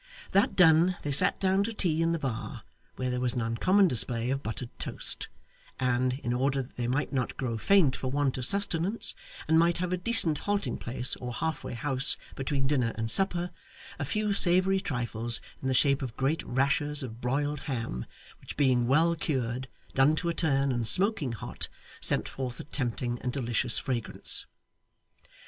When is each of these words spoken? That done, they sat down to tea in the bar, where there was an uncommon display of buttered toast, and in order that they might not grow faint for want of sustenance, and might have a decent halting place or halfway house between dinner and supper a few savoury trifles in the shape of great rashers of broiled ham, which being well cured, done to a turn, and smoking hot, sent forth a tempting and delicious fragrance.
That 0.31 0.55
done, 0.55 0.97
they 1.03 1.11
sat 1.11 1.39
down 1.39 1.63
to 1.63 1.71
tea 1.71 2.01
in 2.01 2.11
the 2.11 2.17
bar, 2.17 2.63
where 2.95 3.11
there 3.11 3.19
was 3.19 3.33
an 3.35 3.41
uncommon 3.41 3.87
display 3.87 4.31
of 4.31 4.41
buttered 4.41 4.71
toast, 4.79 5.27
and 5.79 6.13
in 6.23 6.33
order 6.33 6.63
that 6.63 6.75
they 6.75 6.87
might 6.87 7.13
not 7.13 7.37
grow 7.37 7.55
faint 7.59 7.95
for 7.95 8.09
want 8.09 8.35
of 8.39 8.45
sustenance, 8.47 9.13
and 9.47 9.59
might 9.59 9.77
have 9.77 9.93
a 9.93 9.97
decent 9.97 10.39
halting 10.39 10.79
place 10.79 11.15
or 11.17 11.31
halfway 11.31 11.75
house 11.75 12.17
between 12.35 12.65
dinner 12.65 12.93
and 12.95 13.11
supper 13.11 13.51
a 13.99 14.03
few 14.03 14.33
savoury 14.33 14.79
trifles 14.79 15.39
in 15.61 15.67
the 15.67 15.73
shape 15.75 16.01
of 16.01 16.17
great 16.17 16.41
rashers 16.41 17.03
of 17.03 17.21
broiled 17.21 17.59
ham, 17.59 18.07
which 18.39 18.57
being 18.57 18.87
well 18.87 19.15
cured, 19.15 19.67
done 19.93 20.15
to 20.15 20.29
a 20.29 20.33
turn, 20.33 20.71
and 20.71 20.87
smoking 20.87 21.33
hot, 21.33 21.69
sent 22.01 22.27
forth 22.27 22.59
a 22.59 22.63
tempting 22.63 23.19
and 23.21 23.31
delicious 23.31 23.77
fragrance. 23.77 24.47